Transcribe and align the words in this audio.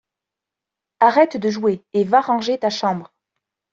Arrête 0.99 1.37
de 1.37 1.47
jouer 1.51 1.83
et 1.93 2.05
va 2.05 2.21
ranger 2.21 2.57
ta 2.57 2.71
chambre! 2.71 3.13